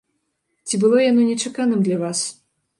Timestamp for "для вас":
1.91-2.27